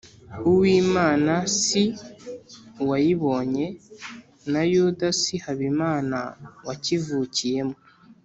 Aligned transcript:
uwimana 0.49 1.33
si 1.61 1.83
uwayibonye, 2.81 3.65
na 4.51 4.61
yuda 4.71 5.07
si 5.21 5.35
habimana 5.45 6.17
wakivukiyemo 6.67 7.77